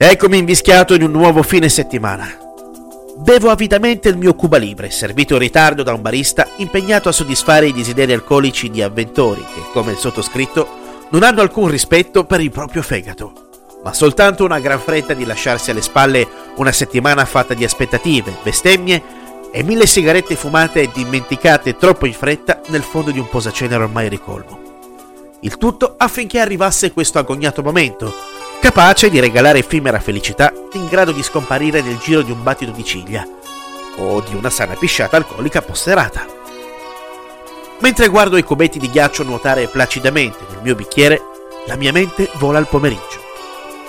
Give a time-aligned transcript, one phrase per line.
[0.00, 2.28] Eccomi invischiato in un nuovo fine settimana.
[3.16, 7.66] Bevo avidamente il mio Cuba Libre, servito in ritardo da un barista impegnato a soddisfare
[7.66, 12.52] i desideri alcolici di avventori che, come il sottoscritto, non hanno alcun rispetto per il
[12.52, 13.48] proprio fegato,
[13.82, 16.28] ma soltanto una gran fretta di lasciarsi alle spalle
[16.58, 19.02] una settimana fatta di aspettative, bestemmie
[19.50, 24.08] e mille sigarette fumate e dimenticate troppo in fretta nel fondo di un posacenere ormai
[24.08, 24.60] ricolmo.
[25.40, 28.14] Il tutto affinché arrivasse questo agognato momento,
[28.60, 32.84] capace di regalare effimera felicità in grado di scomparire nel giro di un battito di
[32.84, 33.26] ciglia
[33.96, 36.26] o di una sana pisciata alcolica posterata.
[37.80, 41.20] Mentre guardo i cubetti di ghiaccio nuotare placidamente nel mio bicchiere,
[41.66, 43.26] la mia mente vola al pomeriggio.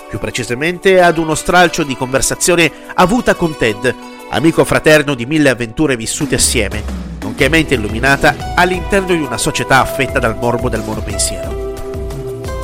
[0.09, 3.95] Più precisamente ad uno stralcio di conversazione avuta con Ted,
[4.29, 6.83] amico fraterno di mille avventure vissute assieme,
[7.21, 11.58] nonché mente illuminata all'interno di una società affetta dal morbo del monopensiero.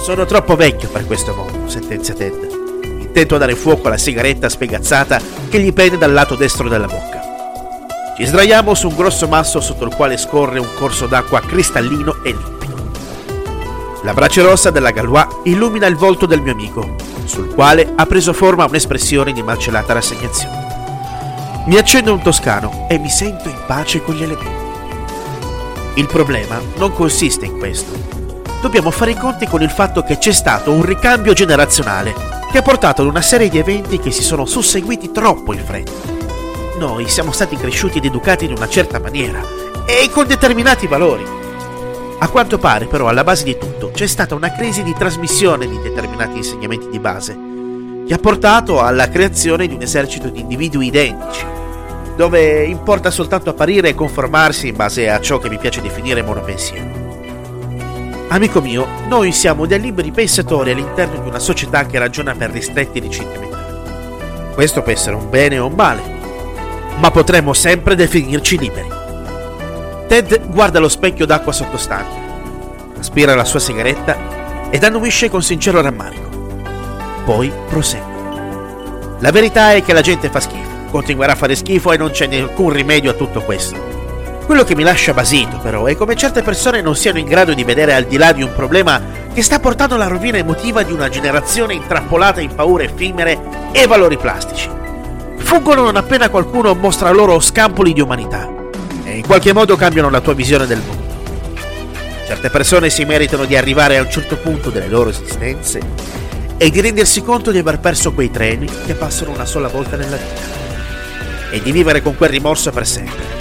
[0.06, 2.48] Sono troppo vecchio per questo mondo, sentenzia Ted,
[3.00, 5.20] intento a dare fuoco alla sigaretta spiegazzata
[5.50, 8.14] che gli pende dal lato destro della bocca.
[8.16, 12.30] Ci sdraiamo su un grosso masso sotto il quale scorre un corso d'acqua cristallino e
[12.34, 12.92] limpido.
[14.04, 18.32] La brace rossa della Galois illumina il volto del mio amico, sul quale ha preso
[18.32, 21.64] forma un'espressione di malcelata rassegnazione.
[21.66, 24.66] Mi accendo un toscano e mi sento in pace con gli elementi.
[25.96, 28.15] Il problema non consiste in questo.
[28.62, 32.14] Dobbiamo fare i conti con il fatto che c'è stato un ricambio generazionale
[32.52, 36.14] che ha portato ad una serie di eventi che si sono susseguiti troppo in fretta.
[36.80, 39.42] Noi siamo stati cresciuti ed educati in una certa maniera
[39.86, 41.24] e con determinati valori.
[42.18, 45.80] A quanto pare, però, alla base di tutto c'è stata una crisi di trasmissione di
[45.82, 47.38] determinati insegnamenti di base
[48.08, 51.46] che ha portato alla creazione di un esercito di individui identici,
[52.16, 57.05] dove importa soltanto apparire e conformarsi in base a ciò che mi piace definire monopensiero.
[58.28, 63.00] Amico mio, noi siamo dei liberi pensatori all'interno di una società che ragiona per ristretti
[63.00, 64.54] recinti mentali.
[64.54, 66.02] Questo può essere un bene o un male,
[66.98, 68.90] ma potremmo sempre definirci liberi.
[70.08, 74.18] Ted guarda lo specchio d'acqua sottostante, aspira la sua sigaretta
[74.72, 76.28] ed annuisce con sincero rammarico.
[77.26, 78.14] Poi prosegue.
[79.20, 82.26] La verità è che la gente fa schifo, continuerà a fare schifo e non c'è
[82.26, 83.85] nessun rimedio a tutto questo.
[84.46, 87.64] Quello che mi lascia basito, però, è come certe persone non siano in grado di
[87.64, 89.02] vedere al di là di un problema
[89.34, 93.40] che sta portando alla rovina emotiva di una generazione intrappolata in paure effimere
[93.72, 94.70] e valori plastici.
[95.38, 98.48] Fuggono non appena qualcuno mostra loro scampoli di umanità
[99.04, 101.04] e in qualche modo cambiano la tua visione del mondo.
[102.28, 105.82] Certe persone si meritano di arrivare a un certo punto delle loro esistenze
[106.58, 110.18] e di rendersi conto di aver perso quei treni che passano una sola volta nella
[110.18, 113.35] vita e di vivere con quel rimorso per sempre.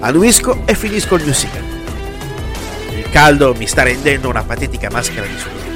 [0.00, 1.64] Annuisco e finisco il mio sigaro.
[2.96, 5.66] Il caldo mi sta rendendo una patetica maschera di sudore.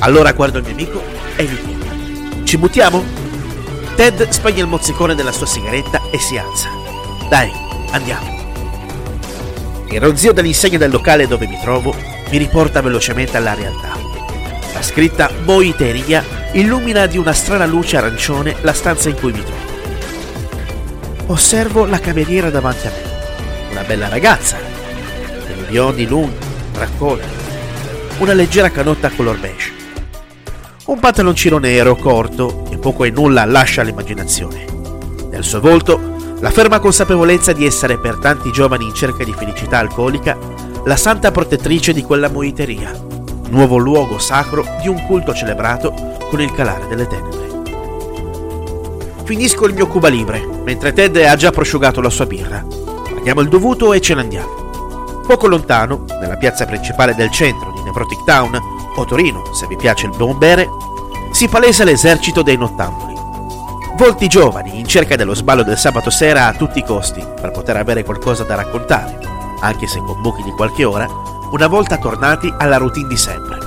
[0.00, 1.02] Allora guardo il mio amico
[1.34, 3.04] e gli chiedo: Ci buttiamo?
[3.96, 6.68] Ted spegne il mozzicone della sua sigaretta e si alza.
[7.28, 7.50] Dai,
[7.90, 8.36] andiamo.
[9.90, 11.92] Il ronzio dell'insegna del locale dove mi trovo
[12.30, 13.96] mi riporta velocemente alla realtà.
[14.74, 19.66] La scritta Moiteria illumina di una strana luce arancione la stanza in cui mi trovo.
[21.26, 23.07] Osservo la cameriera davanti a me.
[23.78, 24.56] Una bella ragazza,
[25.46, 27.22] dei biondi lunghi, bracconi,
[28.18, 29.72] una leggera canotta color beige.
[30.86, 34.64] Un pantaloncino nero corto che poco e nulla lascia all'immaginazione.
[35.30, 39.78] Nel suo volto la ferma consapevolezza di essere per tanti giovani in cerca di felicità
[39.78, 40.36] alcolica
[40.84, 42.90] la santa protettrice di quella moiteria,
[43.50, 47.46] nuovo luogo sacro di un culto celebrato con il calare delle tenebre.
[49.22, 52.78] Finisco il mio Cuba Libre, mentre Ted ha già prosciugato la sua birra.
[53.28, 55.20] Paghiamo il dovuto e ce ne andiamo.
[55.26, 58.58] Poco lontano, nella piazza principale del centro di Necrotic Town,
[58.96, 60.66] o Torino, se vi piace il buon bere,
[61.30, 63.14] si palesa l'esercito dei nottamboli.
[63.98, 67.76] Volti giovani in cerca dello sballo del sabato sera a tutti i costi per poter
[67.76, 69.18] avere qualcosa da raccontare,
[69.60, 71.06] anche se con buchi di qualche ora,
[71.50, 73.58] una volta tornati alla routine di sempre.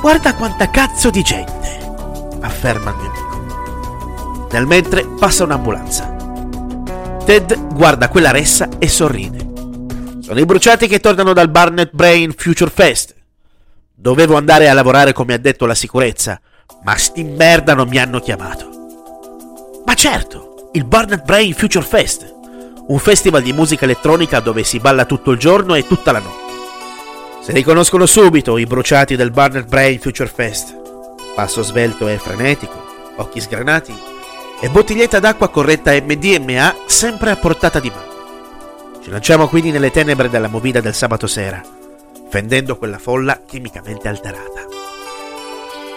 [0.00, 4.46] Guarda quanta cazzo di gente, afferma il mio amico.
[4.52, 6.14] Nel mentre passa un'ambulanza.
[7.28, 9.46] Ted guarda quella ressa e sorride.
[10.22, 13.14] Sono i bruciati che tornano dal Barnet Brain Future Fest.
[13.94, 16.40] Dovevo andare a lavorare come ha detto la sicurezza,
[16.84, 18.70] ma sti merda non mi hanno chiamato.
[19.84, 22.34] Ma certo, il Barnet Brain Future Fest,
[22.86, 26.54] un festival di musica elettronica dove si balla tutto il giorno e tutta la notte.
[27.42, 30.74] Si riconoscono subito i bruciati del Barnet Brain Future Fest.
[31.34, 34.16] Passo svelto e frenetico, occhi sgranati
[34.60, 39.00] e bottiglietta d'acqua corretta MDMA sempre a portata di mano.
[39.02, 41.62] Ci lanciamo quindi nelle tenebre della movida del sabato sera,
[42.28, 44.66] fendendo quella folla chimicamente alterata.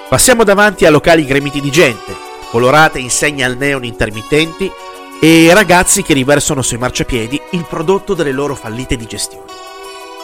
[0.08, 2.16] Passiamo davanti a locali gremiti di gente,
[2.50, 4.72] colorate insegne al neon intermittenti
[5.19, 9.46] e ragazzi che riversano sui marciapiedi il prodotto delle loro fallite digestioni.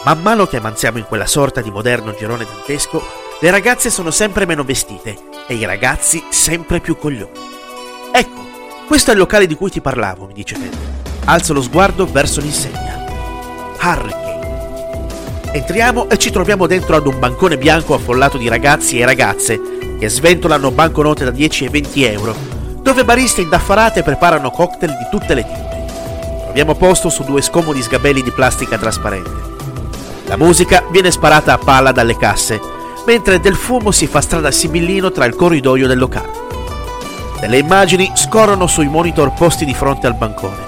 [0.04, 3.02] Man mano che avanziamo in quella sorta di moderno girone dantesco,
[3.40, 7.47] le ragazze sono sempre meno vestite e i ragazzi sempre più coglioni.
[8.18, 8.46] Ecco,
[8.88, 10.74] questo è il locale di cui ti parlavo, mi dice Ted.
[11.26, 13.04] Alzo lo sguardo verso l'insegna.
[13.80, 14.26] Hurricane.
[15.52, 19.60] Entriamo e ci troviamo dentro ad un bancone bianco affollato di ragazzi e ragazze
[20.00, 22.34] che sventolano banconote da 10 e 20 euro,
[22.82, 25.84] dove bariste indaffarate preparano cocktail di tutte le tinte.
[26.42, 29.30] Troviamo posto su due scomodi sgabelli di plastica trasparente.
[30.26, 32.60] La musica viene sparata a palla dalle casse,
[33.06, 36.37] mentre del fumo si fa strada sibillino tra il corridoio del locale.
[37.40, 40.66] Delle immagini scorrono sui monitor posti di fronte al bancone.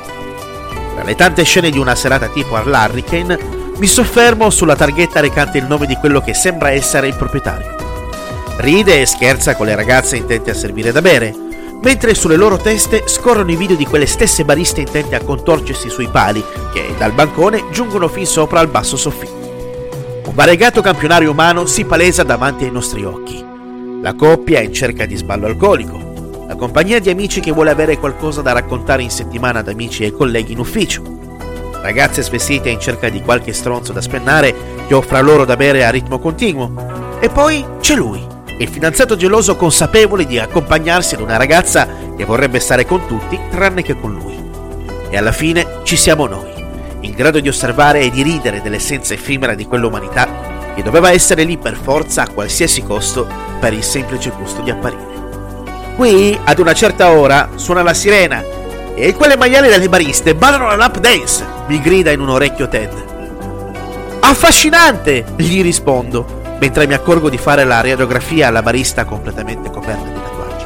[0.95, 3.39] Tra le tante scene di una serata tipo all'Hurricane,
[3.77, 7.75] mi soffermo sulla targhetta recante il nome di quello che sembra essere il proprietario.
[8.59, 11.35] Ride e scherza con le ragazze intente a servire da bere,
[11.83, 16.09] mentre sulle loro teste scorrono i video di quelle stesse bariste intente a contorcersi sui
[16.09, 19.39] pali che dal bancone giungono fin sopra al basso soffitto.
[20.27, 23.45] Un variegato campionario umano si palesa davanti ai nostri occhi.
[24.03, 26.00] La coppia è in cerca di sballo alcolico,
[26.51, 30.13] la compagnia di amici che vuole avere qualcosa da raccontare in settimana ad amici e
[30.13, 31.01] colleghi in ufficio,
[31.81, 34.53] ragazze svestite in cerca di qualche stronzo da spennare
[34.89, 38.27] che offra loro da bere a ritmo continuo, e poi c'è lui,
[38.59, 41.87] il fidanzato geloso consapevole di accompagnarsi ad una ragazza
[42.17, 44.37] che vorrebbe stare con tutti tranne che con lui.
[45.09, 46.51] E alla fine ci siamo noi,
[47.03, 51.59] in grado di osservare e di ridere dell'essenza effimera di quell'umanità che doveva essere lì
[51.59, 53.25] per forza a qualsiasi costo
[53.61, 55.10] per il semplice gusto di apparire.
[56.01, 58.43] Qui, ad una certa ora, suona la sirena
[58.95, 62.91] e quelle maiale delle bariste ballano la lap dance, mi grida in un orecchio Ted.
[64.21, 70.21] Affascinante, gli rispondo mentre mi accorgo di fare la radiografia alla barista completamente coperta di
[70.23, 70.65] tatuaggi.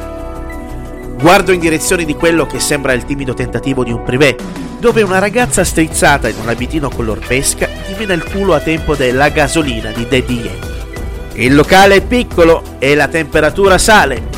[1.19, 4.37] Guardo in direzione di quello che sembra il timido tentativo di un privé,
[4.79, 9.27] dove una ragazza strizzata in un abitino color pesca divina il culo a tempo della
[9.27, 11.43] gasolina di Daddy Yankee.
[11.43, 14.34] Il locale è piccolo e la temperatura sale.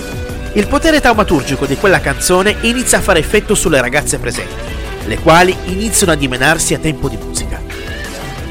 [0.57, 4.55] Il potere taumaturgico di quella canzone inizia a fare effetto sulle ragazze presenti,
[5.05, 7.61] le quali iniziano a dimenarsi a tempo di musica.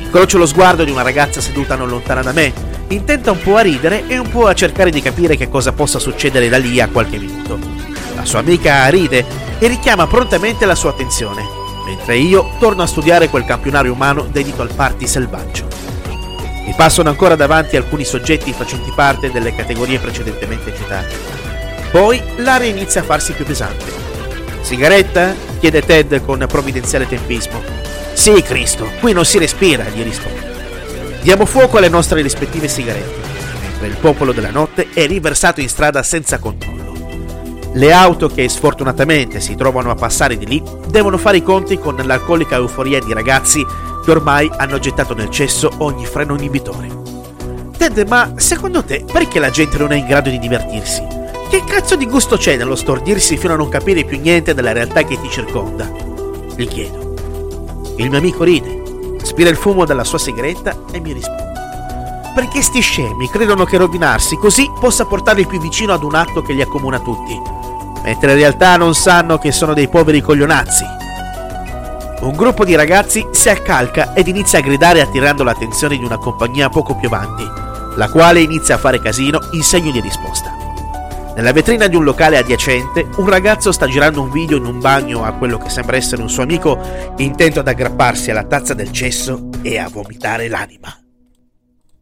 [0.02, 2.52] Incrocio lo sguardo di una ragazza seduta non lontana da me,
[2.90, 5.98] intenta un po' a ridere e un po' a cercare di capire che cosa possa
[5.98, 7.58] succedere da lì a qualche minuto.
[8.14, 9.24] La sua amica ride
[9.58, 11.42] e richiama prontamente la sua attenzione,
[11.86, 15.66] mentre io torno a studiare quel campionario umano dedito al party selvaggio.
[16.66, 21.45] Mi passano ancora davanti alcuni soggetti facenti parte delle categorie precedentemente citate.
[21.96, 23.90] Poi l'aria inizia a farsi più pesante.
[24.60, 25.34] Sigaretta?
[25.58, 27.62] chiede Ted con provvidenziale tempismo.
[28.12, 30.42] Sì, Cristo, qui non si respira, gli rispondo.
[31.22, 33.28] Diamo fuoco alle nostre rispettive sigarette,
[33.62, 36.92] mentre il popolo della notte è riversato in strada senza controllo.
[37.72, 41.96] Le auto che sfortunatamente si trovano a passare di lì devono fare i conti con
[41.96, 43.64] l'alcolica euforia di ragazzi
[44.04, 46.88] che ormai hanno gettato nel cesso ogni freno inibitore.
[47.78, 51.15] Ted, ma secondo te perché la gente non è in grado di divertirsi?
[51.48, 55.04] Che cazzo di gusto c'è nello stordirsi fino a non capire più niente della realtà
[55.04, 55.88] che ti circonda?
[56.56, 57.14] Gli chiedo.
[57.96, 58.82] Il mio amico ride
[59.20, 61.44] aspira il fumo dalla sua sigaretta e mi risponde.
[62.34, 66.52] Perché sti scemi credono che rovinarsi così possa portarli più vicino ad un atto che
[66.52, 67.40] li accomuna tutti,
[68.02, 70.84] mentre in realtà non sanno che sono dei poveri coglionazzi.
[72.22, 76.68] Un gruppo di ragazzi si accalca ed inizia a gridare attirando l'attenzione di una compagnia
[76.68, 77.48] poco più avanti,
[77.94, 80.55] la quale inizia a fare casino in segno di risposta.
[81.36, 85.22] Nella vetrina di un locale adiacente, un ragazzo sta girando un video in un bagno
[85.22, 86.80] a quello che sembra essere un suo amico,
[87.18, 90.98] intento ad aggrapparsi alla tazza del cesso e a vomitare l'anima.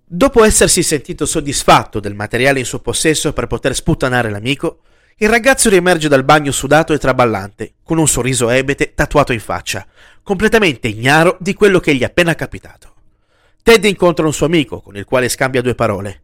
[0.05, 4.83] Dopo essersi sentito soddisfatto del materiale in suo possesso per poter sputtanare l'amico,
[5.17, 9.85] il ragazzo riemerge dal bagno sudato e traballante, con un sorriso ebete tatuato in faccia,
[10.23, 12.95] completamente ignaro di quello che gli è appena capitato.
[13.65, 16.23] Ted incontra un suo amico, con il quale scambia due parole.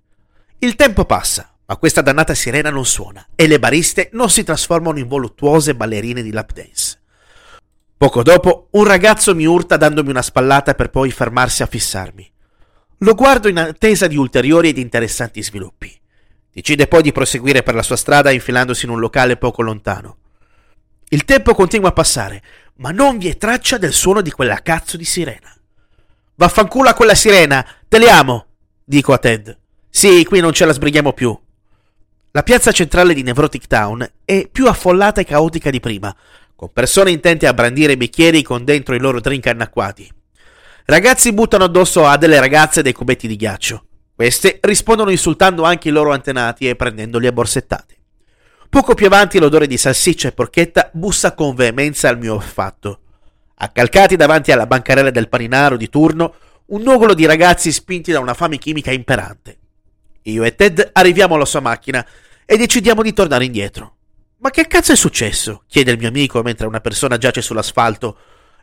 [0.60, 4.98] Il tempo passa ma questa dannata sirena non suona e le bariste non si trasformano
[4.98, 6.98] in voluttuose ballerine di lap dance.
[7.96, 12.28] Poco dopo, un ragazzo mi urta dandomi una spallata per poi fermarsi a fissarmi.
[12.98, 15.96] Lo guardo in attesa di ulteriori ed interessanti sviluppi.
[16.50, 20.16] Decide poi di proseguire per la sua strada infilandosi in un locale poco lontano.
[21.10, 22.42] Il tempo continua a passare,
[22.78, 25.56] ma non vi è traccia del suono di quella cazzo di sirena.
[26.34, 28.46] Vaffanculo a quella sirena, te le amo,
[28.82, 29.56] dico a Ted.
[29.88, 31.40] Sì, qui non ce la sbrighiamo più.
[32.32, 36.14] La piazza centrale di Nevrotic Town è più affollata e caotica di prima,
[36.54, 40.08] con persone intente a brandire bicchieri con dentro i loro drink annacquati.
[40.84, 43.84] Ragazzi buttano addosso a delle ragazze dei cubetti di ghiaccio.
[44.14, 47.96] Queste rispondono insultando anche i loro antenati e prendendoli a borsettate.
[48.68, 53.00] Poco più avanti l'odore di salsiccia e porchetta bussa con veemenza al mio olfatto.
[53.56, 56.34] Accalcati davanti alla bancarella del paninaro di turno,
[56.66, 59.59] un nugolo di ragazzi spinti da una fame chimica imperante.
[60.30, 62.06] Io e Ted arriviamo alla sua macchina
[62.44, 63.96] e decidiamo di tornare indietro.
[64.38, 65.64] Ma che cazzo è successo?
[65.66, 68.16] chiede il mio amico mentre una persona giace sull'asfalto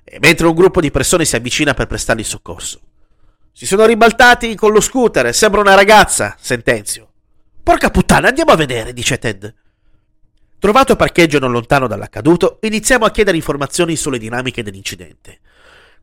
[0.04, 2.80] e mentre un gruppo di persone si avvicina per prestargli soccorso.
[3.52, 7.10] Si sono ribaltati con lo scooter, sembra una ragazza, sentenzio.
[7.62, 9.54] Porca puttana, andiamo a vedere, dice Ted.
[10.60, 15.40] Trovato parcheggio non lontano dall'accaduto, iniziamo a chiedere informazioni sulle dinamiche dell'incidente.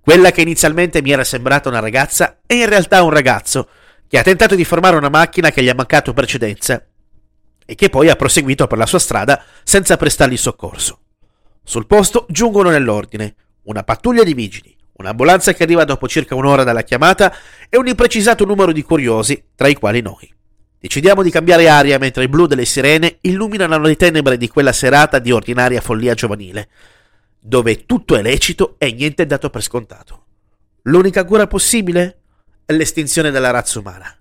[0.00, 3.68] Quella che inizialmente mi era sembrata una ragazza è in realtà un ragazzo
[4.14, 6.80] che ha tentato di fermare una macchina che gli ha mancato precedenza
[7.66, 11.00] e che poi ha proseguito per la sua strada senza prestargli soccorso.
[11.64, 16.84] Sul posto giungono nell'ordine una pattuglia di vigili, un'ambulanza che arriva dopo circa un'ora dalla
[16.84, 17.34] chiamata
[17.68, 20.32] e un imprecisato numero di curiosi, tra i quali noi.
[20.78, 25.18] Decidiamo di cambiare aria mentre il blu delle sirene illuminano le tenebre di quella serata
[25.18, 26.68] di ordinaria follia giovanile,
[27.40, 30.26] dove tutto è lecito e niente è dato per scontato.
[30.82, 32.20] L'unica cura possibile
[32.66, 34.14] l'estinzione della razza umana.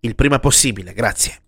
[0.00, 1.42] Il prima possibile, grazie.